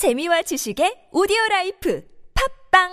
[0.00, 2.88] 재미와 지식의 오디오 라이프 팟빵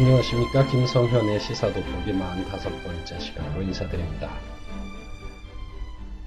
[0.00, 4.40] 안녕하십니까 김성현의 시사돋보기 45번째 시간으로 인사드립니다.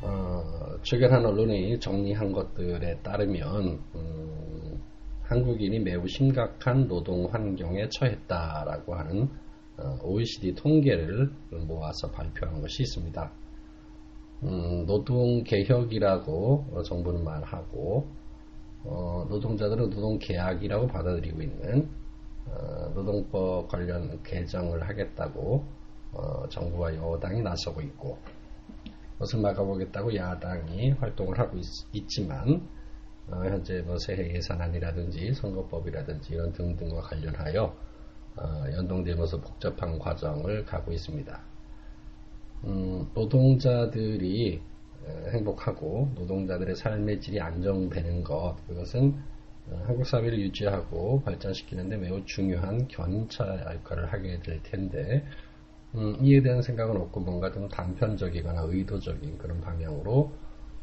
[0.03, 4.39] 어, 최근 한 언론이 정리한 것들에 따르면 음,
[5.29, 9.29] 한국인이 매우 심각한 노동 환경에 처했다라고 하는
[9.77, 11.31] 어, OECD 통계를
[11.67, 13.31] 모아서 발표한 것이 있습니다.
[14.41, 18.07] 음, 노동 개혁이라고 정부는 말하고
[18.85, 21.87] 어, 노동자들은 노동 계약이라고 받아들이고 있는
[22.47, 25.63] 어, 노동법 관련 개정을 하겠다고
[26.11, 28.17] 어, 정부와 여당이 나서고 있고
[29.13, 31.59] 그것을 막아보겠다고 야당이 활동을 하고
[31.93, 32.67] 있, 지만
[33.31, 37.75] 어, 현재 뭐 새해 예산안이라든지 선거법이라든지 이런 등등과 관련하여
[38.73, 41.41] 연동되면서 복잡한 과정을 가고 있습니다.
[42.65, 44.61] 음, 노동자들이
[45.31, 49.15] 행복하고 노동자들의 삶의 질이 안정되는 것 그것은
[49.85, 55.25] 한국 사회를 유지하고 발전시키는데 매우 중요한 견인차 역할을 하게 될 텐데
[55.95, 60.31] 음, 이에 대한 생각은 없고 뭔가 좀 단편적이거나 의도적인 그런 방향으로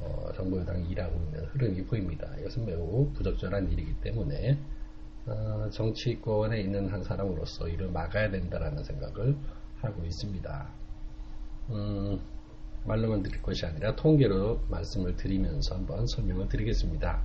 [0.00, 2.28] 어, 정부 여당이 일하고 있는 흐름이 보입니다.
[2.38, 4.58] 이것은 매우 부적절한 일이기 때문에
[5.26, 9.36] 어, 정치권에 있는 한 사람으로서 이를 막아야 된다라는 생각을
[9.80, 10.68] 하고 있습니다.
[11.70, 12.20] 음,
[12.84, 17.22] 말로만 드릴 것이 아니라 통계로 말씀을 드리면서 한번 설명을 드리겠습니다.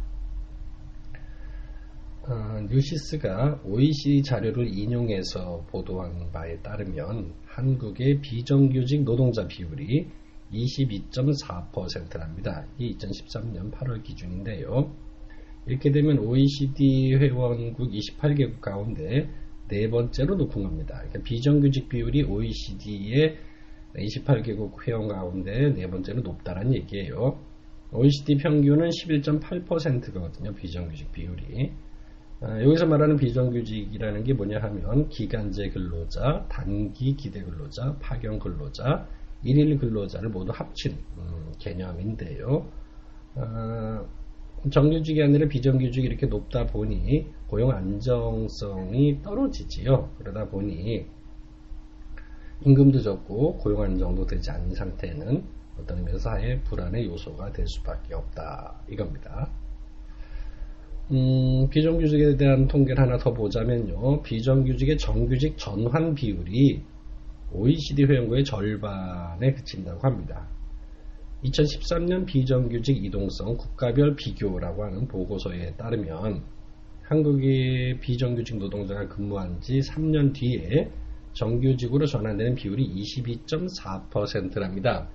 [2.23, 10.07] 어, 뉴시스가 OECD 자료를 인용해서 보도한 바에 따르면 한국의 비정규직 노동자 비율이
[10.51, 12.65] 22.4%랍니다.
[12.77, 14.93] 이 2013년 8월 기준인데요.
[15.67, 19.29] 이렇게 되면 OECD 회원국 28개국 가운데
[19.67, 20.95] 네 번째로 높은 겁니다.
[20.97, 23.37] 그러니까 비정규직 비율이 OECD의
[23.95, 27.39] 28개국 회원 가운데 네 번째로 높다는 얘기예요.
[27.93, 30.53] OECD 평균은 11.8%거든요.
[30.55, 31.71] 비정규직 비율이.
[32.41, 39.07] 아, 여기서 말하는 비정규직이라는 게 뭐냐 하면 기간제 근로자, 단기 기대 근로자, 파견 근로자,
[39.43, 42.65] 일일 근로자를 모두 합친 음, 개념인데요.
[43.35, 44.05] 어,
[44.69, 50.09] 정규직이 아니라 비정규직이 이렇게 높다 보니 고용 안정성이 떨어지지요.
[50.19, 51.05] 그러다 보니
[52.63, 55.43] 임금도 적고 고용 안정도 되지 않은 상태는
[55.79, 59.49] 어떤 의미에서 사회 불안의 요소가 될 수밖에 없다 이겁니다.
[61.11, 64.21] 음, 비정규직에 대한 통계를 하나 더 보자면요.
[64.21, 66.83] 비정규직의 정규직 전환 비율이
[67.53, 70.47] OECD 회원국의 절반에 그친다고 합니다.
[71.43, 76.43] 2013년 비정규직 이동성 국가별 비교라고 하는 보고서에 따르면
[77.03, 80.91] 한국의 비정규직 노동자가 근무한 지 3년 뒤에
[81.33, 85.09] 정규직으로 전환되는 비율이 22.4%랍니다.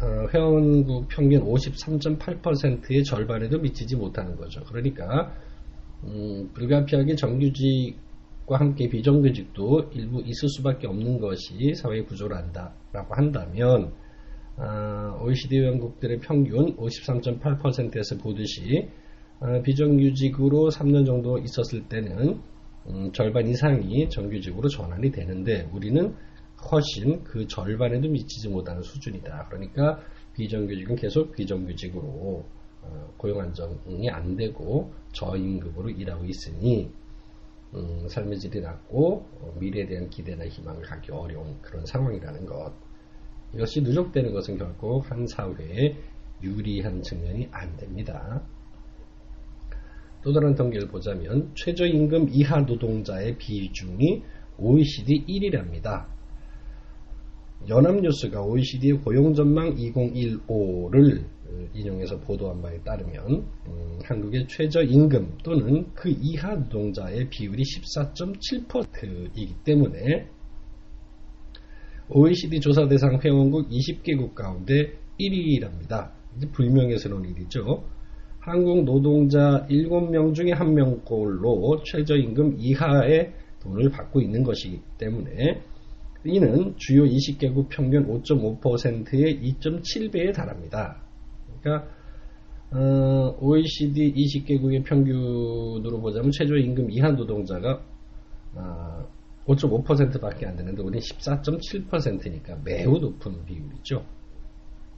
[0.00, 4.62] 어, 회원국 평균 53.8%의 절반에도 미치지 못하는 거죠.
[4.64, 5.32] 그러니까
[6.04, 7.96] 음, 불가피하게 정규직
[8.48, 13.92] 과 함께 비정규직도 일부 있을 수밖에 없는 것이 사회 구조를 한다라고 한다면
[14.56, 18.88] 어, OECD 회원국들의 평균 53.8%에서 보듯이
[19.40, 22.40] 어, 비정규직으로 3년 정도 있었을 때는
[22.88, 26.14] 음, 절반 이상이 정규직으로 전환이 되는데 우리는
[26.72, 29.48] 훨씬 그 절반에도 미치지 못하는 수준이다.
[29.50, 30.00] 그러니까
[30.34, 32.44] 비정규직은 계속 비정규직으로
[32.82, 36.90] 어, 고용 안정이 안 되고 저임금으로 일하고 있으니
[37.74, 42.72] 음, 삶의 질이 낮고 어, 미래에 대한 기대나 희망을 갖기 어려운 그런 상황이라는 것.
[43.54, 45.96] 이것이 누적되는 것은 결국 한 사회에
[46.42, 48.42] 유리한 측면이 안 됩니다.
[50.22, 54.22] 또 다른 통계를 보자면 최저임금 이하 노동자의 비중이
[54.58, 56.06] OECD 1위랍니다.
[57.68, 61.24] 연합뉴스가 OECD의 고용전망 2015를
[61.74, 70.28] 인용해서 보도한 바에 따르면 음, 한국의 최저임금 또는 그 이하 노동자의 비율이 14.7%이기 때문에
[72.10, 76.10] OECD 조사 대상 회원국 20개국 가운데 1위랍니다.
[76.52, 77.84] 불명예스러운 일이죠.
[78.40, 85.60] 한국 노동자 7명 중에 1명꼴로 최저임금 이하의 돈을 받고 있는 것이기 때문에
[86.24, 91.07] 이는 주요 20개국 평균 5.5%의 2.7배에 달합니다.
[91.68, 91.86] 그러니까
[92.70, 97.82] 어, OECD 20개국의 평균으로 보자면 최저임금 이하 노동자가
[98.54, 99.06] 어,
[99.46, 104.04] 5.5%밖에 안 되는데 우리는 14.7%니까 매우 높은 비율이죠.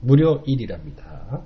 [0.01, 1.43] 무려 1이랍니다.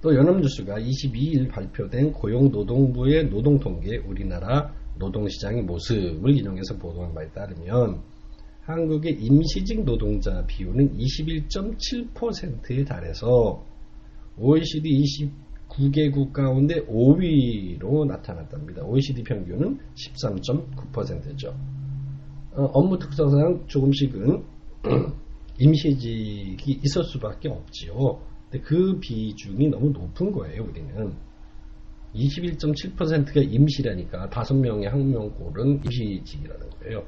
[0.00, 8.00] 또 연합뉴스가 22일 발표된 고용노동부의 노동통계 우리나라 노동시장의 모습을 인용해서 보도한 바에 따르면
[8.70, 13.64] 한국의 임시직 노동자 비율은 21.7%에 달해서
[14.38, 15.02] OECD
[15.68, 18.84] 29개국 가운데 5위로 나타났답니다.
[18.84, 21.54] OECD 평균은 13.9%죠.
[22.52, 24.42] 어, 업무 특성상 조금씩은
[25.58, 28.20] 임시직이 있을 수밖에 없지요.
[28.50, 31.12] 근데 그 비중이 너무 높은 거예요, 우리는.
[32.14, 37.04] 21.7%가 임시라니까 5명의 학명골은 임시직이라는 거예요.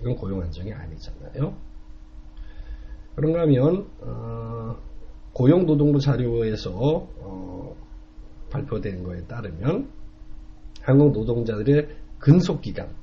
[0.00, 1.56] 이건 고용 안정이 아니잖아요.
[3.14, 4.76] 그런가 하면 어,
[5.32, 7.76] 고용노동부 자료에서 어,
[8.50, 9.90] 발표된 거에 따르면
[10.82, 11.88] 한국 노동자들의
[12.18, 12.94] 근속기간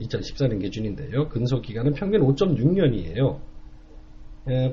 [0.00, 1.28] 2014년 기준인데요.
[1.28, 3.40] 근속기간은 평균 5.6년이에요.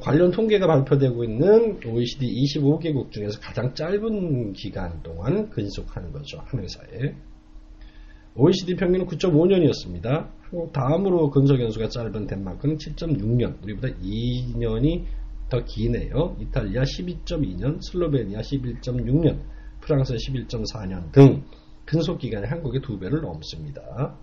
[0.02, 6.40] 관련 통계가 발표되고 있는 OECD 25개국 중에서 가장 짧은 기간 동안 근속하는 거죠.
[6.46, 7.16] 한 회사에.
[8.36, 10.30] OECD 평균은 9.5년이었습니다.
[10.42, 15.04] 한국 다음으로 근속 연수가 짧은 덴마크는 7.6년, 우리보다 2년이
[15.50, 16.36] 더 기네요.
[16.40, 19.40] 이탈리아 12.2년, 슬로베니아 11.6년,
[19.82, 21.44] 프랑스 11.4년 등
[21.86, 24.18] 근속 기간이 한국의 두 배를 넘습니다.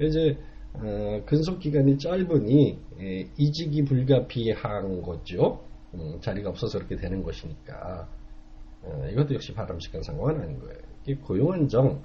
[0.00, 0.36] 이제
[0.74, 5.64] 어, 근속 기간이 짧으니 에, 이직이 불가피한 거죠.
[5.94, 8.08] 음, 자리가 없어서 그렇게 되는 것이니까
[8.82, 11.20] 어, 이것도 역시 바람직한 상황은 아닌 거예요.
[11.22, 11.96] 고용 안정이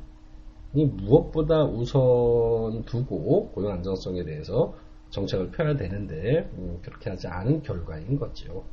[0.83, 4.73] 무엇보다 우선 두고 고용 안정성에 대해서
[5.09, 8.65] 정책을 펴야 되는데 음, 그렇게 하지 않은 결과인 거죠.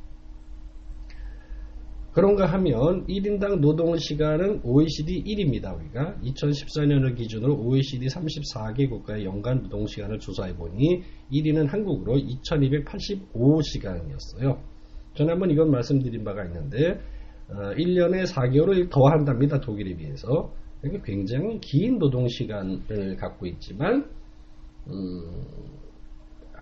[2.13, 5.75] 그런가 하면 1인당 노동 시간은 OECD 1입니다.
[5.75, 11.01] 우리가 2014년을 기준으로 OECD 34개 국가의 연간 노동 시간을 조사해 보니
[11.31, 14.59] 1위는 한국으로 2285시간이었어요.
[15.15, 16.99] 전에 한번 이건 말씀드린 바가 있는데
[17.49, 19.59] 어, 1년에 4개월을 더 한답니다.
[19.59, 20.53] 독일에 비해서.
[21.03, 24.09] 굉장히 긴 노동 시간을 갖고 있지만
[24.87, 25.45] 음,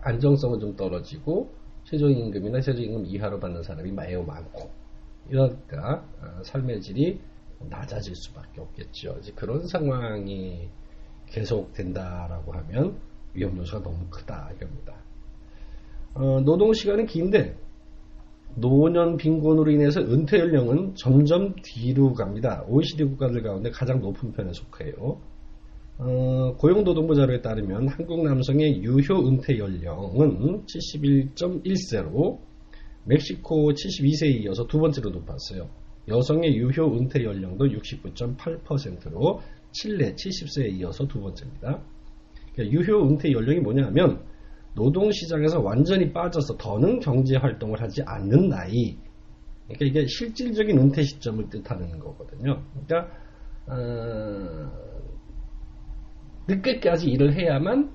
[0.01, 1.51] 안정성은 좀 떨어지고
[1.85, 4.69] 최저임금이나 최저임금 이하로 받는 사람이 매우 많고
[5.29, 7.19] 이러니까 어, 삶의 질이
[7.69, 9.17] 낮아질 수밖에 없겠죠.
[9.19, 10.69] 이제 그런 상황이
[11.27, 12.99] 계속된다라고 하면
[13.33, 14.95] 위험 요소가 너무 크다 이겁니다.
[16.13, 17.55] 어, 노동 시간은 긴데
[18.55, 22.63] 노년 빈곤으로 인해서 은퇴 연령은 점점 뒤로 갑니다.
[22.67, 25.21] OECD 국가들 가운데 가장 높은 편에 속해요.
[25.97, 32.39] 어, 고용노동부 자료에 따르면 한국 남성의 유효 은퇴 연령은 71.1세로
[33.05, 35.69] 멕시코 72세에 이어서 두 번째로 높았어요.
[36.07, 41.81] 여성의 유효 은퇴 연령도 69.8%로 칠레 70세에 이어서 두 번째입니다.
[42.53, 44.23] 그러니까 유효 은퇴 연령이 뭐냐면
[44.73, 48.97] 노동시장에서 완전히 빠져서 더는 경제 활동을 하지 않는 나이.
[49.67, 52.61] 그러니까 이게 실질적인 은퇴 시점을 뜻하는 거거든요.
[52.85, 53.11] 그러니까
[53.67, 54.71] 어,
[56.47, 57.91] 늦게까지 일을 해야만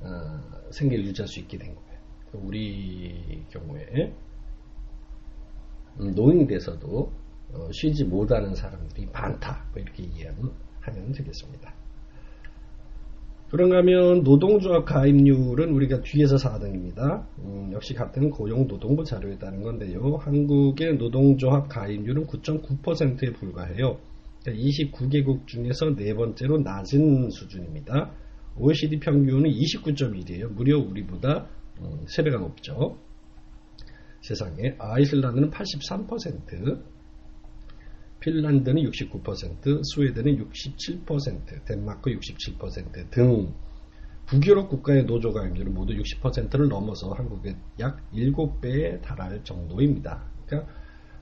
[0.00, 2.00] 어, 생계를 유지할 수 있게 된 거예요.
[2.34, 4.14] 우리 경우에
[6.00, 7.12] 음, 노인이 돼서도
[7.52, 9.66] 어, 쉬지 못하는 사람들이 많다.
[9.72, 11.81] 뭐 이렇게 이해하면 되겠습니다.
[13.52, 17.26] 그런가 하면 노동조합 가입률은 우리가 뒤에서 4등입니다.
[17.40, 20.16] 음, 역시 같은 고용노동부 자료에 따른 건데요.
[20.16, 23.98] 한국의 노동조합 가입률은 9.9%에 불과해요.
[24.46, 28.12] 29개국 그러니까 중에서 네 번째로 낮은 수준입니다.
[28.56, 30.50] OECD 평균은 29.1이에요.
[30.50, 31.46] 무려 우리보다
[32.06, 32.96] 3배가 음, 높죠.
[34.22, 36.80] 세상에 아이슬란드는 83%,
[38.22, 43.52] 핀란드는 69%, 스웨덴은 67%, 덴마크 67%등
[44.26, 50.24] 북유럽 국가의 노조 가입률은 모두 60%를 넘어서 한국의 약 7배에 달할 정도입니다.
[50.46, 50.72] 그러니까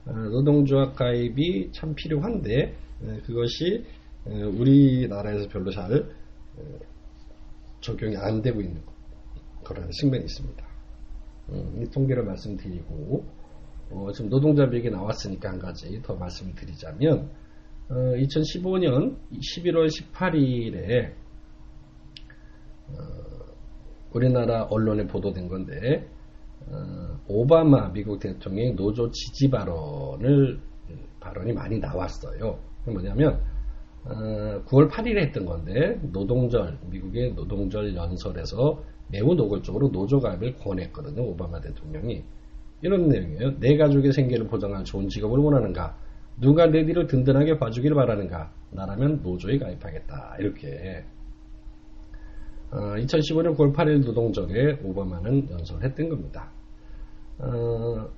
[0.06, 2.76] 어, 노동조합 가입이 참 필요한데
[3.24, 3.84] 그것이
[4.26, 6.06] 우리나라에서 별로 잘
[7.80, 8.82] 적용이 안 되고 있는
[9.64, 10.66] 그런 측면이 있습니다.
[11.50, 13.39] 음, 이 통계를 말씀드리고
[13.90, 17.30] 어, 지금 노동자 비액이 나왔으니까 한 가지 더 말씀을 드리자면
[17.88, 21.12] 어, 2015년 11월 18일에
[22.88, 22.94] 어,
[24.12, 26.08] 우리나라 언론에 보도된 건데
[26.68, 30.60] 어, 오바마 미국 대통령의 노조 지지 발언을
[31.18, 32.58] 발언이 많이 나왔어요.
[32.86, 33.40] 뭐냐면
[34.04, 41.22] 어, 9월 8일에 했던 건데 노동절 미국의 노동절 연설에서 매우 노골적으로 노조 가입을 권했거든요.
[41.22, 42.24] 오바마 대통령이.
[42.82, 43.58] 이런 내용이에요.
[43.58, 45.96] 내 가족의 생계를 보장할 좋은 직업을 원하는가?
[46.40, 48.52] 누가 내 뒤를 든든하게 봐주기를 바라는가?
[48.70, 50.36] 나라면 노조에 가입하겠다.
[50.38, 51.04] 이렇게.
[52.72, 56.52] 어, 2015년 9월 8일 노동절에 오바마는 연설했던 겁니다.
[57.38, 58.08] 어,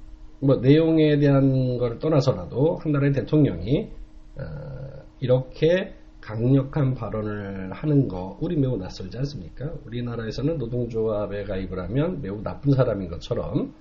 [0.41, 3.91] 뭐 내용에 대한 걸 떠나서라도 한 나라의 대통령이
[4.39, 9.73] 어, 이렇게 강력한 발언을 하는 거 우리 매우 낯설지 않습니까?
[9.87, 13.73] 우리나라에서는 노동조합에 가입을 하면 매우 나쁜 사람인 것처럼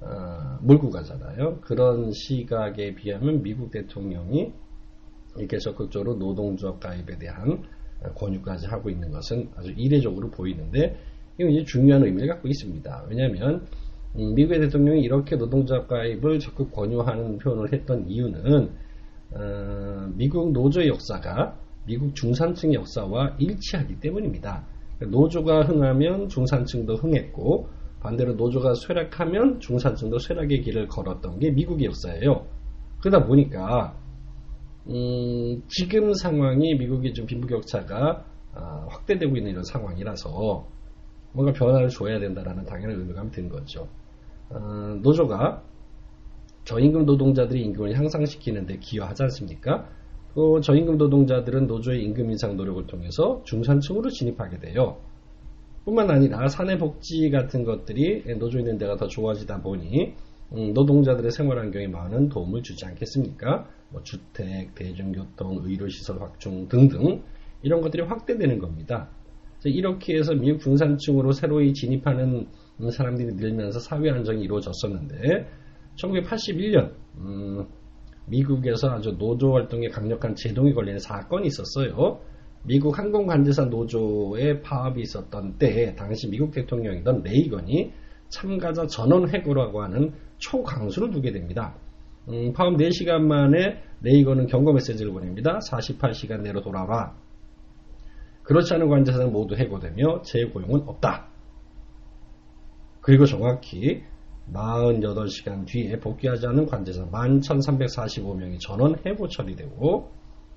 [0.00, 1.60] 어, 몰고 가잖아요.
[1.60, 4.52] 그런 시각에 비하면 미국 대통령이
[5.36, 7.62] 이렇게 적극적으로 노동조합 가입에 대한
[8.14, 10.96] 권유까지 하고 있는 것은 아주 이례적으로 보이는데
[11.38, 13.06] 이건 이제 중요한 의미를 갖고 있습니다.
[13.08, 13.66] 왜냐하면
[14.16, 18.70] 음, 미국의 대통령이 이렇게 노동조합 가입을 적극 권유하는 표현을 했던 이유는
[19.32, 24.66] 어, 미국 노조 역사가 미국 중산층 역사와 일치하기 때문입니다.
[25.00, 27.68] 노조가 흥하면 중산층도 흥했고
[28.00, 32.46] 반대로 노조가 쇠락하면 중산층도 쇠락의 길을 걸었던 게 미국의 역사예요.
[33.00, 33.94] 그러다 보니까
[34.88, 40.66] 음, 지금 상황이 미국의 좀 빈부격차가 아, 확대되고 있는 이런 상황이라서
[41.32, 43.86] 뭔가 변화를 줘야 된다라는 당연한 의무감이 든 거죠.
[44.48, 44.58] 어,
[45.02, 45.62] 노조가
[46.64, 49.88] 저임금 노동자들의 임금을 향상시키는데 기여하지 않습니까?
[50.34, 54.98] 또 저임금 노동자들은 노조의 임금 인상 노력을 통해서 중산층으로 진입하게 돼요.
[55.84, 60.14] 뿐만 아니라 사내 복지 같은 것들이 노조 있는 데가 더 좋아지다 보니
[60.52, 63.68] 음, 노동자들의 생활 환경에 많은 도움을 주지 않겠습니까?
[63.90, 67.22] 뭐 주택, 대중교통, 의료시설 확충 등등
[67.62, 69.10] 이런 것들이 확대되는 겁니다.
[69.64, 72.46] 이렇게 해서 미국 중산층으로 새로이 진입하는
[72.90, 75.46] 사람들이 늘면서 사회 안정이 이루어졌었는데
[75.96, 77.66] 1981년 음,
[78.26, 82.20] 미국에서 아주 노조 활동에 강력한 제동이 걸리는 사건이 있었어요.
[82.62, 87.92] 미국 항공관제사 노조의 파업이 있었던 때에 당시 미국 대통령이던 레이건이
[88.28, 91.74] 참가자 전원 해고라고 하는 초강수를 두게 됩니다.
[92.28, 95.58] 음, 파업 4시간 만에 레이건은 경고 메시지를 보냅니다.
[95.58, 97.14] 48시간 내로 돌아와.
[98.42, 101.28] 그렇지 않은 관제사는 모두 해고되며 재고용은 없다.
[103.00, 104.02] 그리고 정확히
[104.52, 110.10] 48시간 뒤에 복귀하지 않은 관제사 11,345명이 전원 해고 처리되고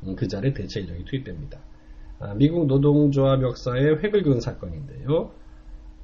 [0.05, 1.59] 음, 그 자리에 대체 인력이 투입됩니다.
[2.23, 5.31] 아, 미국 노동조합 역사의 획을 그은 사건인데요.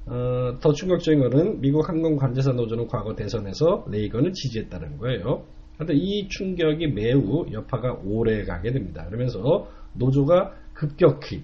[0.04, 5.44] 어, 더 충격적인 것은 미국 항공관제사 노조는 과거 대선에서 레이건을 지지했다는 거예요.
[5.78, 9.06] 하여튼 이 충격이 매우 여파가 오래 가게 됩니다.
[9.06, 11.42] 그러면서 노조가 급격히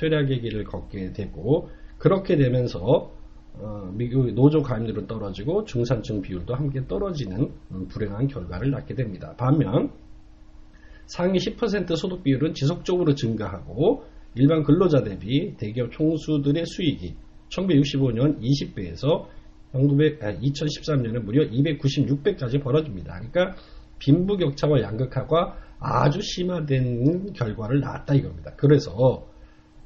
[0.00, 3.12] 쇠락의 길을 걷게 되고 그렇게 되면서
[3.56, 9.34] 어, 미국 노조 가입률은 떨어지고 중산층 비율도 함께 떨어지는 음, 불행한 결과를 낳게 됩니다.
[9.36, 9.90] 반면
[11.04, 17.14] 상위 10% 소득 비율은 지속적으로 증가하고 일반 근로자 대비 대기업 총수들의 수익이
[17.48, 19.26] 1965년 20배에서
[19.72, 23.14] 1900, 아, 2013년에 무려 296배까지 벌어집니다.
[23.14, 23.56] 그러니까
[23.98, 28.52] 빈부격차와 양극화가 아주 심화된 결과를 낳았다 이겁니다.
[28.56, 28.92] 그래서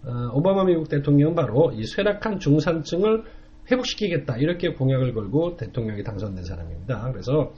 [0.05, 3.25] 어, 오바마 미국 대통령은 바로 이 쇠락한 중산층을
[3.71, 7.11] 회복시키겠다 이렇게 공약을 걸고 대통령이 당선된 사람입니다.
[7.11, 7.53] 그래서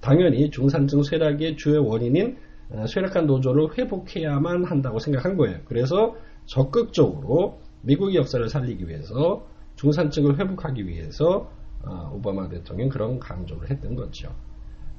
[0.00, 2.36] 당연히 중산층 쇠락의 주요 원인인
[2.70, 5.60] 어, 쇠락한 노조를 회복해야만 한다고 생각한 거예요.
[5.64, 6.14] 그래서
[6.46, 11.50] 적극적으로 미국의 역사를 살리기 위해서 중산층을 회복하기 위해서
[11.84, 14.34] 어, 오바마 대통령 그런 강조를 했던 거죠.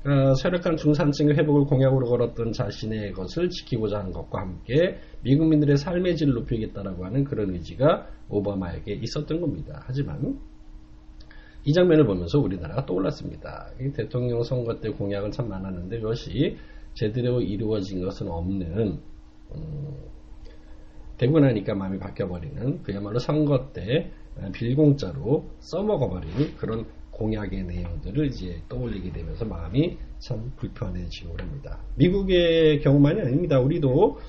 [0.03, 6.33] 그러니까 쇠락한 중산층의 회복을 공약으로 걸었던 자신의 것을 지키고자 하는 것과 함께 미국민들의 삶의 질을
[6.35, 9.81] 높이겠다라고 하는 그런 의지가 오바마에게 있었던 겁니다.
[9.85, 10.39] 하지만
[11.65, 13.71] 이 장면을 보면서 우리나라가 떠올랐습니다.
[13.95, 16.55] 대통령 선거 때 공약은 참 많았는데 그것이
[16.93, 18.99] 제대로 이루어진 것은 없는
[19.55, 19.97] 음,
[21.17, 24.11] 되고 나니까 마음이 바뀌어버리는 그야말로 선거 때
[24.53, 31.79] 빌공짜로 써먹어버리는 그런 공약의 내용들을 이제 떠올리게 되면서 마음이 참 불편해지고 그럽니다.
[31.95, 33.59] 미국의 경우만이 아닙니다.
[33.59, 34.19] 우리도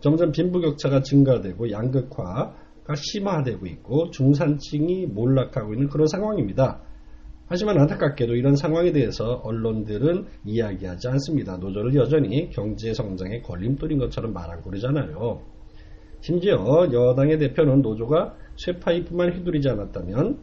[0.00, 6.82] 점점 빈부격차가 증가되고 양극화가 심화되고 있고 중산층이 몰락하고 있는 그런 상황입니다.
[7.46, 11.56] 하지만 안타깝게도 이런 상황에 대해서 언론들은 이야기하지 않습니다.
[11.56, 15.53] 노조를 여전히 경제 성장의 걸림돌인 것처럼 말하고 그러잖아요.
[16.24, 16.56] 심지어
[16.90, 20.38] 여당의 대표는 노조가 쇠파이프만 휘두르지 않았다면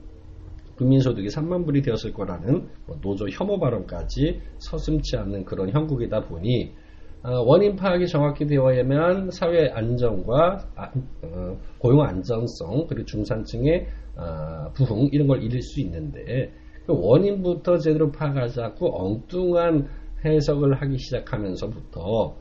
[0.78, 6.72] 국민소득이 3만 불이 되었을 거라는 뭐 노조 혐오 발언까지 서슴치 않는 그런 형국이다 보니
[7.24, 10.92] 어, 원인 파악이 정확히 되어야만 사회 안정과 아,
[11.24, 16.54] 어, 고용 안정성 그리고 중산층의 어, 부흥 이런 걸 이룰 수 있는데
[16.86, 19.88] 그 원인부터 제대로 파악하지 않고 엉뚱한
[20.24, 22.36] 해석을 하기 시작하면서부터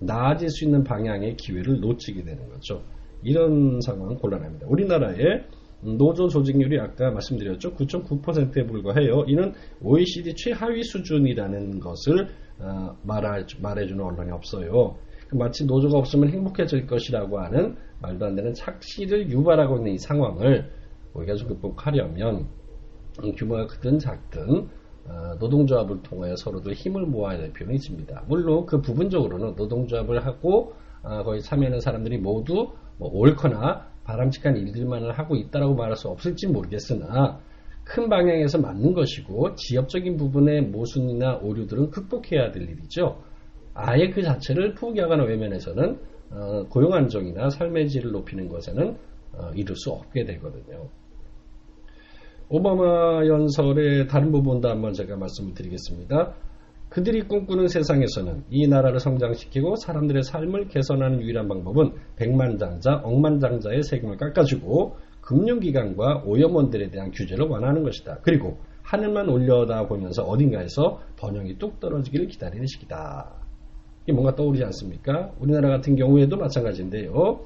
[0.00, 2.82] 나아질 수 있는 방향의 기회를 놓치게 되는 거죠.
[3.22, 4.66] 이런 상황은 곤란합니다.
[4.68, 5.44] 우리나라의
[5.80, 7.74] 노조 조직률이 아까 말씀드렸죠.
[7.74, 9.24] 9.9%에 불과해요.
[9.26, 14.96] 이는 OECD 최하위 수준이라는 것을 어, 말해주는 언론이 없어요.
[15.32, 20.70] 마치 노조가 없으면 행복해질 것이라고 하는 말도 안 되는 착시를 유발하고 있는 이 상황을
[21.14, 22.46] 우리가 좀 극복하려면
[23.36, 24.68] 규모가 크든 작든 어,
[25.38, 28.24] 노동조합을 통해 서로도 힘을 모아야 될 필요는 있습니다.
[28.28, 30.72] 물론 그 부분적으로는 노동조합을 하고
[31.02, 37.40] 어, 거의 참여하는 사람들이 모두 뭐 옳거나 바람직한 일들만을 하고 있다라고 말할 수 없을지 모르겠으나
[37.84, 43.22] 큰 방향에서 맞는 것이고 지역적인 부분의 모순이나 오류들은 극복해야 될 일이죠.
[43.74, 48.96] 아예 그 자체를 포기하거나 외면해서는 어, 고용 안정이나 삶의 질을 높이는 것에는
[49.34, 50.88] 어, 이룰 수 없게 되거든요.
[52.48, 56.32] 오바마 연설의 다른 부분도 한번 제가 말씀을 드리겠습니다.
[56.88, 64.96] 그들이 꿈꾸는 세상에서는 이 나라를 성장시키고 사람들의 삶을 개선하는 유일한 방법은 백만장자, 억만장자의 세금을 깎아주고
[65.22, 68.18] 금융기관과 오염원들에 대한 규제를 완화하는 것이다.
[68.22, 73.34] 그리고 하늘만 올려다 보면서 어딘가에서 번영이 뚝 떨어지기를 기다리는 시기다.
[74.04, 75.32] 이게 뭔가 떠오르지 않습니까?
[75.40, 77.40] 우리나라 같은 경우에도 마찬가지인데요.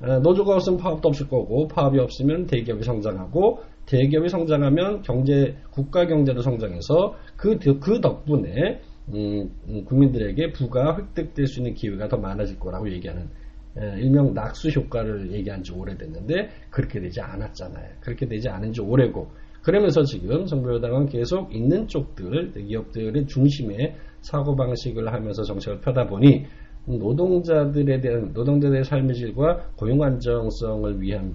[0.00, 6.40] 어, 노조가 없으면 파업도 없을 거고 파업이 없으면 대기업이 성장하고 대기업이 성장하면 경제 국가 경제도
[6.40, 8.80] 성장해서 그, 그 덕분에
[9.12, 13.28] 음, 음, 국민들에게 부가 획득될 수 있는 기회가 더 많아질 거라고 얘기하는
[13.76, 17.86] 에, 일명 낙수 효과를 얘기한 지 오래됐는데 그렇게 되지 않았잖아요.
[18.00, 19.28] 그렇게 되지 않은 지 오래고
[19.62, 26.44] 그러면서 지금 정부 여당은 계속 있는 쪽들 대기업들의 중심에 사고 방식을 하면서 정책을 펴다 보니
[26.86, 31.34] 노동자들에 대한 노동자들의 삶의 질과 고용 안정성을 위한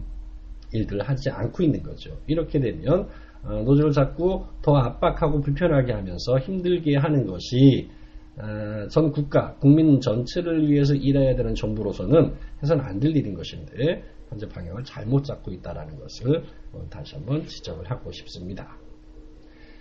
[0.72, 2.18] 일들을 하지 않고 있는 거죠.
[2.28, 3.08] 이렇게 되면
[3.44, 7.90] 어, 노조를 자꾸 더 압박하고 불편하게 하면서 힘들게 하는 것이
[8.38, 14.48] 어, 전 국가, 국민 전체를 위해서 일해야 되는 정부로서는 해서는 안 될 일인 것인데 현재
[14.48, 16.44] 방향을 잘못 잡고 있다는 것을
[16.90, 18.78] 다시 한번 지적을 하고 싶습니다.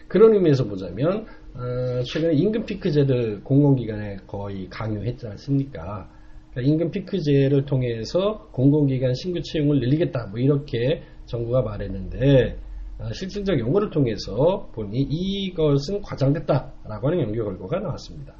[0.09, 6.09] 그런 의미에서 보자면 어, 최근에 임금 피크제를 공공기관에 거의 강요했지 않습니까?
[6.51, 12.59] 그러니까 임금 피크제를 통해서 공공기관 신규 채용을 늘리겠다 뭐 이렇게 정부가 말했는데
[12.99, 18.35] 어, 실질적 연구를 통해서 보니 이것은 과장됐다라고 하는 연구 결과가 나왔습니다.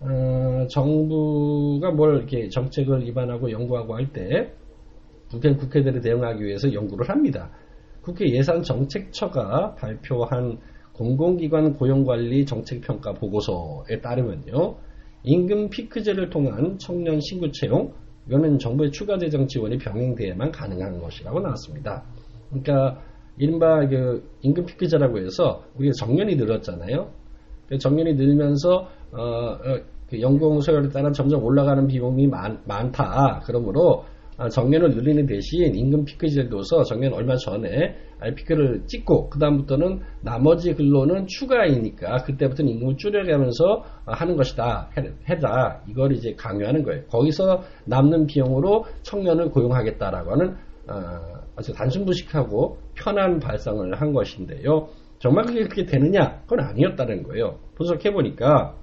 [0.00, 4.52] 어, 정부가 뭘 이렇게 정책을 입안하고 연구하고 할 때
[5.30, 7.50] 국회 국회들에 대응하기 위해서 연구를 합니다.
[8.00, 10.58] 국회 예산정책처가 발표한
[10.94, 14.76] 공공기관 고용관리 정책평가 보고서에 따르면요.
[15.24, 17.92] 임금 피크제를 통한 청년 신규 채용,
[18.28, 22.04] 이거는 정부의 추가 재정 지원이 병행돼야만 가능한 것이라고 나왔습니다.
[22.50, 23.02] 그러니까
[23.38, 27.10] 이른바 그 임금 피크제라고 해서 우리가 정년이 늘었잖아요.
[27.68, 33.42] 그 정년이 늘면서 어, 어, 그 연공 소요에 따라 점점 올라가는 비용이 많, 많다.
[33.44, 37.96] 그러므로 아, 정년을 늘리는 대신 임금 피크제를 둬서 정년 얼마 전에
[38.36, 44.90] 피크를 찍고 그 다음부터는 나머지 근로는 추가이니까 그때부터는 임금을 줄여가면서 하는 것이다
[45.28, 47.04] 해다 이걸 이제 강요하는 거예요.
[47.06, 50.56] 거기서 남는 비용으로 청년을 고용하겠다라고 하는
[50.88, 54.88] 어, 아주 단순무식하고 편한 발상을 한 것인데요.
[55.18, 56.42] 정말 그게 그렇게 되느냐?
[56.42, 57.58] 그건 아니었다는 거예요.
[57.74, 58.76] 분석해 보니까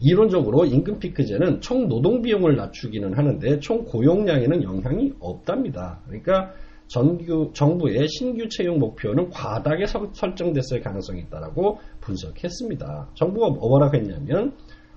[0.00, 6.00] 이론적으로 임금 피크제는 총 노동 비용을 낮추기는 하는데 총 고용량에는 영향이 없답니다.
[6.06, 6.52] 그러니까
[6.86, 13.10] 전규, 정부의 신규 채용 목표는 과다하게 설정됐을 가능성이 있다라고 분석했습니다.
[13.14, 14.54] 정부가 뭐라고 했냐면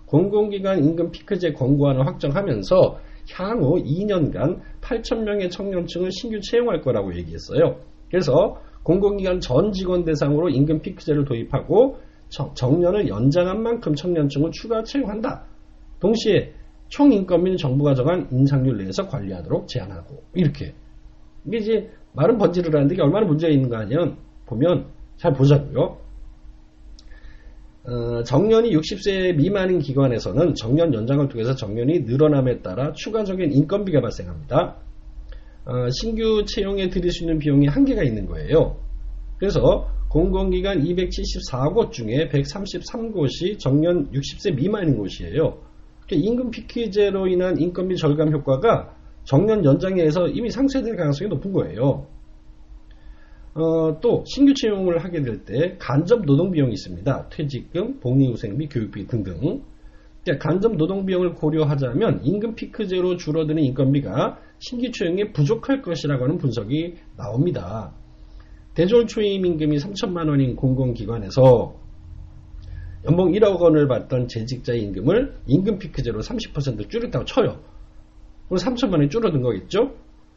[0.08, 2.98] 공공기관 임금 피크제 권고안을 확정하면서
[3.32, 7.78] 향후 2년간 8천명의 청년층을 신규 채용할 거라고 얘기했어요.
[8.10, 11.98] 그래서 공공기관 전 직원 대상으로 임금 피크제를 도입하고
[12.56, 15.46] 정년을 연장한 만큼 청년층을 추가 채용한다.
[16.00, 16.54] 동시에
[16.89, 20.74] 총인건비는 정부가 정한 인상률 내에서 관리하도록 제한하고 이렇게
[21.46, 24.86] 이게 이제 말은 번지를 하는데 이게 얼마나 문제가 있는가 하면 보면
[25.17, 25.98] 잘 보자고요.
[27.86, 34.78] 어, 정년이 60세 미만인 기관에서는 정년 연장을 통해서 정년이 늘어남에 따라 추가적인 인건비가 발생합니다.
[35.65, 38.78] 어, 신규 채용에 들일 수 있는 비용이 한계가 있는 거예요.
[39.38, 45.58] 그래서 공공기관 274곳 중에 133곳이 정년 60세 미만인 곳이에요.
[46.06, 52.06] 그러니까 임금 피크제로 인한 인건비 절감 효과가 정년 연장에 의해서 이미 상쇄될 가능성이 높은 거예요.
[53.56, 57.30] 어, 또 신규 채용을 하게 될 때 간접 노동 비용이 있습니다.
[57.30, 59.63] 퇴직금, 복리후생비, 교육비 등등.
[60.23, 66.97] 그러니까 간접 노동 비용을 고려하자면 임금 피크제로 줄어드는 인건비가 신규 채용에 부족할 것이라고 하는 분석이
[67.17, 67.93] 나옵니다.
[68.76, 71.76] 대졸 초임 임금이 3천만 원인 공공기관에서
[73.06, 77.60] 연봉 1억 원을 받던 재직자의 임금을 임금 피크제로 30% 줄였다고 쳐요.
[78.48, 79.94] 그럼 3천만 원이 줄어든 거겠죠?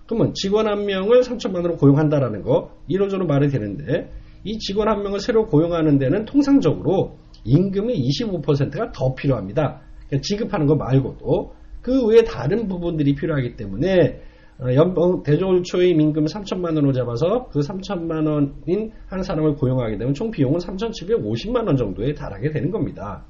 [0.06, 4.10] 그러면 직원 한 명을 3천만 원으로 고용한다라는 거 이론적으로 말이 되는데
[4.44, 9.80] 이 직원 한 명을 새로 고용하는 데는 통상적으로 임금의 25%가 더 필요합니다.
[10.06, 14.35] 그러니까 지급하는 거 말고도 그 외에 다른 부분들이 필요하기 때문에 어,
[14.74, 20.30] 연봉 대졸 초임 임금 3천만 원으로 잡아서 그 3천만 원인 한 사람을 고용하게 되면 총
[20.30, 23.24] 비용은 3,750만 원 정도에 달하게 되는 겁니다.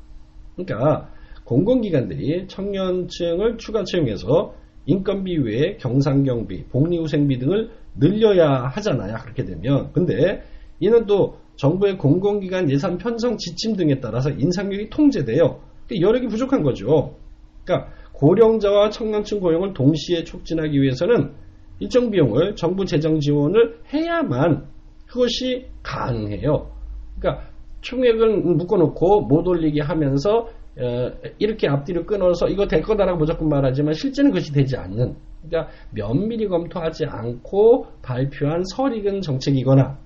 [0.54, 1.08] 그러니까
[1.44, 4.54] 공공기관들이 청년층을 추가 채용해서
[4.86, 9.16] 인건비 외에 경상경비, 복리후생비 등을 늘려야 하잖아요.
[9.22, 9.92] 그렇게 되면.
[9.92, 10.42] 근데
[10.78, 15.60] 이는 또 정부의 공공기관 예산 편성 지침 등에 따라서 인상률이 통제돼요.
[16.00, 17.16] 여력이 부족한 거죠.
[17.64, 21.32] 그러니까 고령자와 청년층 고용을 동시에 촉진하기 위해서는
[21.78, 24.66] 일정 비용을 정부 재정 지원을 해야만
[25.06, 26.70] 그것이 가능해요.
[27.18, 27.48] 그러니까
[27.82, 30.48] 총액을 묶어놓고 못 올리게 하면서
[30.78, 36.48] 어, 이렇게 앞뒤로 끊어서 이거 될 거다라고 무조건 말하지만 실제는 그것이 되지 않는 그러니까 면밀히
[36.48, 39.98] 검토하지 않고 발표한 설익은 정책이거나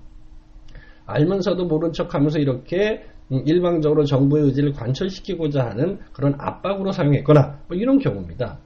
[1.05, 7.99] 알면서도 모른 척하면서 이렇게 음, 일방적으로 정부의 의지를 관철시키고자 하는 그런 압박으로 사용했거나 뭐 이런
[7.99, 8.59] 경우입니다.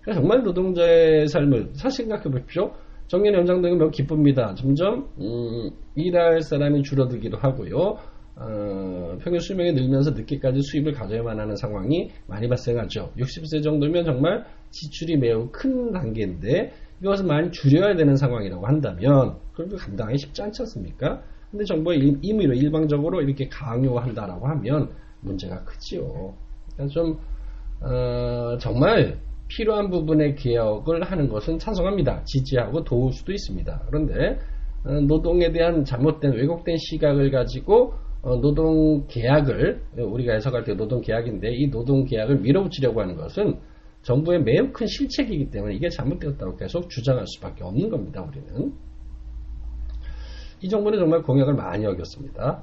[0.00, 2.72] 그러니까 정말 노동자의 삶을 사실 생각해 보십시오.
[3.06, 4.54] 정년 연장되면 매우 기쁩니다.
[4.54, 7.98] 점점 음, 일할 사람이 줄어들기도 하고요.
[8.36, 13.12] 어, 평균 수명이 늘면서 늦게까지 수입을 가져야만 하는 상황이 많이 발생하죠.
[13.16, 20.18] 60세 정도면 정말 지출이 매우 큰 단계인데 이것을 많이 줄여야 되는 상황이라고 한다면 그래도 감당하기
[20.18, 21.22] 쉽지 않지 않습니까?
[21.50, 26.34] 근데 정부가 임의로 일방적으로 이렇게 강요한다라고 하면 문제가 크지요.
[26.74, 27.18] 그러니까 좀
[27.80, 32.22] 어, 정말 필요한 부분의 개혁을 하는 것은 찬성합니다.
[32.24, 33.82] 지지하고 도울 수도 있습니다.
[33.86, 34.38] 그런데
[34.84, 41.50] 어, 노동에 대한 잘못된 왜곡된 시각을 가지고 어, 노동 계약을 우리가 해석할 때 노동 계약인데
[41.52, 43.58] 이 노동 계약을 밀어붙이려고 하는 것은
[44.02, 48.22] 정부의 매우 큰 실책이기 때문에 이게 잘못되었다고 계속 주장할 수밖에 없는 겁니다.
[48.22, 48.72] 우리는
[50.60, 52.62] 이 정부는 정말 공약을 많이 어겼습니다.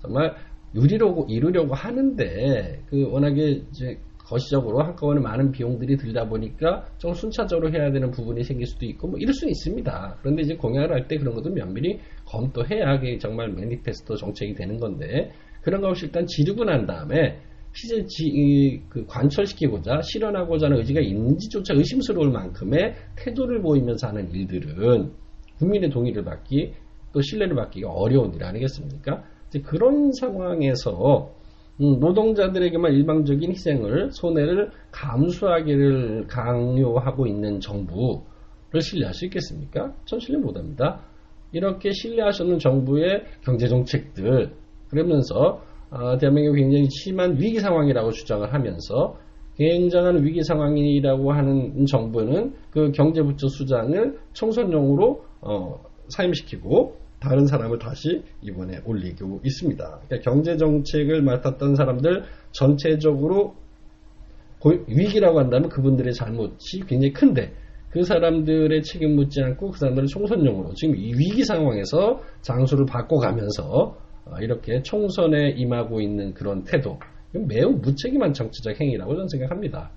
[0.00, 0.34] 정말
[0.72, 7.92] 누리려고 이루려고 하는데 그 워낙에 이제 거시적으로 한꺼번에 많은 비용들이 들다 보니까 좀 순차적으로 해야
[7.92, 10.18] 되는 부분이 생길 수도 있고 뭐 이럴 수 있습니다.
[10.20, 15.30] 그런데 이제 공약을 할 때 그런 것도 면밀히 검토해야 그게 정말 매니페스토 정책이 되는 건데
[15.60, 17.38] 그런 것을 일단 지르고 난 다음에
[17.72, 25.10] 실제 지, 그 관철시키고자 실현하고자 하는 의지가 있는지조차 의심스러울 만큼의 태도를 보이면서 하는 일들은
[25.58, 26.72] 국민의 동의를 받기
[27.14, 29.22] 또 신뢰를 받기가 어려운 일 아니겠습니까?
[29.64, 31.30] 그런 상황에서
[31.80, 39.94] 음, 노동자들에게만 일방적인 희생을 손해를 감수하기를 강요하고 있는 정부를 신뢰할 수 있겠습니까?
[40.04, 41.00] 전 신뢰 못합니다.
[41.52, 44.50] 이렇게 신뢰하셨는 정부의 경제 정책들
[44.88, 49.16] 그러면서 어, 대한민국이 굉장히 심한 위기 상황이라고 주장을 하면서
[49.56, 58.80] 굉장한 위기 상황이라고 하는 정부는 그 경제부처 수장을 총선용으로 어, 사임시키고 다른 사람을 다시 이번에
[58.84, 60.00] 올리고 있습니다.
[60.06, 63.54] 그러니까 경제 정책을 맡았던 사람들 전체적으로
[64.86, 67.52] 위기라고 한다면 그분들의 잘못이 굉장히 큰데
[67.90, 74.36] 그 사람들의 책임 묻지 않고 그 사람들을 총선용으로 지금 이 위기 상황에서 장수를 바꿔가면서 어,
[74.40, 76.98] 이렇게 총선에 임하고 있는 그런 태도
[77.32, 79.90] 매우 무책임한 정치적 행위라고 저는 생각합니다.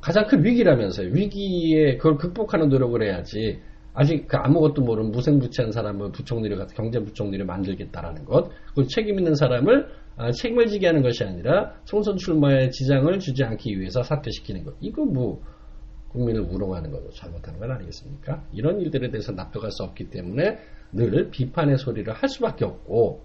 [0.00, 1.10] 가장 큰 위기라면서요.
[1.12, 3.60] 위기에 그걸 극복하는 노력을 해야지
[3.94, 9.88] 아직 그 아무것도 모르는 무생무치한 사람을 부총리를 같은 경제부총리를 만들겠다라는 것, 그리고 책임 있는 사람을
[10.16, 14.74] 아, 책임을 지게 하는 것이 아니라 총선 출마에 지장을 주지 않기 위해서 사퇴시키는 것.
[14.80, 15.42] 이거 뭐
[16.08, 17.10] 국민을 우롱하는 거죠.
[17.10, 18.44] 잘못하는 건 아니겠습니까?
[18.52, 20.58] 이런 일들에 대해서 납득할 수 없기 때문에
[20.92, 23.22] 늘 비판의 소리를 할 수밖에 없고,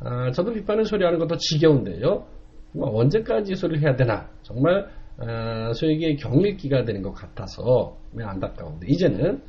[0.00, 2.26] 아, 저도 비판의 소리 하는 것도 지겨운데요.
[2.74, 4.28] 뭐 언제까지 소리를 해야 되나?
[4.42, 9.42] 정말 아, 소에게 경일기가 되는 것 같아서 안타까운데 이제는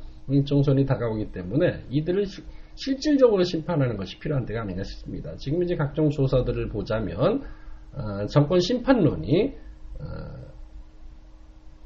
[0.44, 2.42] 총선이 다가오기 때문에 이들을 시,
[2.74, 5.36] 실질적으로 심판하는 것이 필요한 때가 아닌가 싶습니다.
[5.36, 7.42] 지금 이제 각종 조사들을 보자면
[7.92, 9.54] 어, 정권 심판론이
[10.00, 10.44] 어,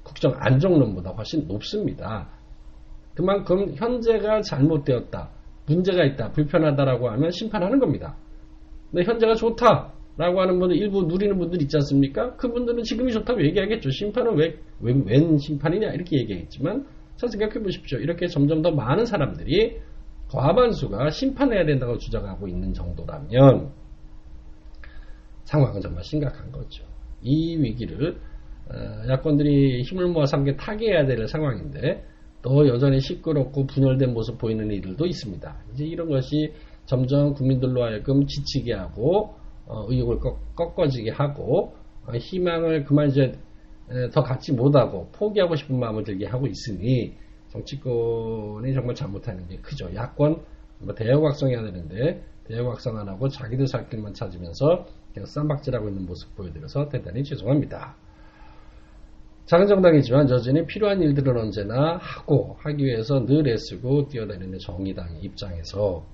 [0.02, 2.30] 국정 안정론보다 훨씬 높습니다.
[3.14, 5.30] 그만큼 현재가 잘못되었다,
[5.66, 8.16] 문제가 있다, 불편하다라고 하면 심판하는 겁니다.
[8.90, 12.34] 근데 현재가 좋다 라고 하는 분들 일부 누리는 분들 있지 않습니까?
[12.36, 13.90] 그분들은 지금이 좋다고 얘기하겠죠.
[13.90, 16.86] 심판은 왜, 왜, 웬 심판이냐 이렇게 얘기했지만
[17.18, 17.98] 잘 생각해 보십시오.
[17.98, 19.78] 이렇게 점점 더 많은 사람들이
[20.30, 23.72] 과반수가 심판해야 된다고 주장하고 있는 정도라면
[25.44, 26.84] 상황은 정말 심각한 거죠.
[27.22, 28.20] 이 위기를
[28.70, 32.04] 어, 야권들이 힘을 모아 함께 타개해야 될 상황인데
[32.42, 35.56] 또 여전히 시끄럽고 분열된 모습 보이는 이들도 있습니다.
[35.72, 36.52] 이제 이런 것이
[36.84, 39.34] 점점 국민들로 하여금 지치게 하고
[39.66, 41.74] 어, 의욕을 꺾, 어지게 하고
[42.06, 43.32] 어, 희망을 그만 이제
[44.12, 47.16] 더 갖지 못하고 포기하고 싶은 마음을 들게 하고 있으니
[47.48, 49.94] 정치권이 정말 잘못하는 게 크죠.
[49.94, 50.42] 야권
[50.80, 56.06] 뭐 대역 확성해야 되는데 대역 확성 안 하고 자기들 살 길만 찾으면서 계속 쌈박질하고 있는
[56.06, 57.96] 모습 보여드려서 대단히 죄송합니다.
[59.46, 66.04] 장정당이지만 여전히 필요한 일들은 언제나 하고 하기 위해서 늘 애쓰고 뛰어다니는 정의당 입장에서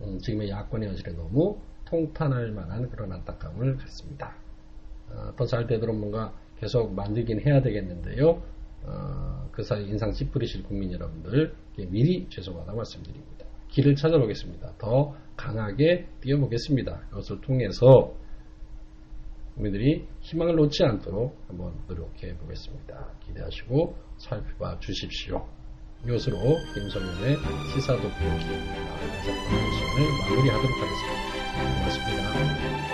[0.00, 4.36] 음, 지금의 야권의 현실에 너무 통탄할 만한 그런 안타까움을 갖습니다.
[5.10, 6.32] 어, 더잘 되도록 뭔가
[6.64, 8.42] 계속 만들긴 해야 되겠는데요.
[8.84, 13.44] 어, 그 사이 인상 찌푸리실 국민 여러분들 미리 죄송하다고 말씀드립니다.
[13.68, 14.74] 길을 찾아보겠습니다.
[14.78, 17.00] 더 강하게 뛰어보겠습니다.
[17.10, 18.14] 그것을 통해서
[19.54, 23.10] 국민들이 희망을 놓지 않도록 한번 노력해 보겠습니다.
[23.26, 25.46] 기대하시고 살펴봐 주십시오.
[26.04, 26.36] 이것으로
[26.74, 27.36] 김성윤의
[27.74, 28.40] 시사 돋보기 다섯
[29.26, 31.74] 번째 시간을 마무리하도록 하겠습니다.
[31.78, 32.93] 고맙습니다.